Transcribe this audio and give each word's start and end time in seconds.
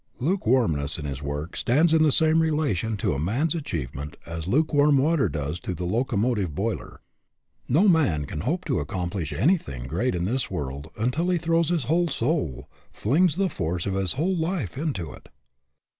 Lukewarmness 0.19 0.97
in 0.97 1.05
his 1.05 1.21
work 1.21 1.55
stands 1.55 1.93
in 1.93 2.01
the 2.01 2.11
same 2.11 2.41
relation 2.41 2.97
to 2.97 3.15
man's 3.19 3.53
achievement 3.53 4.15
as 4.25 4.47
luke 4.47 4.73
warm 4.73 4.97
water 4.97 5.29
does 5.29 5.59
to 5.59 5.75
the 5.75 5.85
locomotive 5.85 6.55
boiler. 6.55 7.01
No 7.67 7.87
man 7.87 8.25
can 8.25 8.41
hope 8.41 8.65
to 8.65 8.79
accomplish 8.79 9.31
anything 9.31 9.85
great 9.85 10.15
in 10.15 10.25
this 10.25 10.49
world 10.49 10.89
until 10.97 11.29
he 11.29 11.37
throws 11.37 11.69
his 11.69 11.83
whole 11.83 12.07
soul, 12.07 12.67
flings 12.91 13.35
the 13.35 13.47
force 13.47 13.85
of 13.85 13.93
his 13.93 14.13
whole 14.13 14.35
life, 14.35 14.75
into 14.75 15.13
it. 15.13 15.29